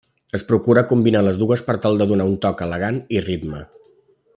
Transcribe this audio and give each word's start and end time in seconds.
Es 0.37 0.45
procura 0.51 0.83
combinar 0.91 1.21
les 1.27 1.37
dues 1.43 1.63
per 1.69 1.77
tal 1.85 2.01
de 2.03 2.09
donar 2.13 2.29
un 2.33 2.41
toc 2.47 2.67
elegant 2.71 2.99
i 3.19 3.23
ritme. 3.31 3.65